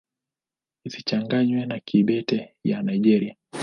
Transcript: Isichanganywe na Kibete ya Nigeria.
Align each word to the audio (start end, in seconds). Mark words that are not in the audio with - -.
Isichanganywe 0.87 1.61
na 1.69 1.77
Kibete 1.87 2.39
ya 2.69 2.77
Nigeria. 2.87 3.33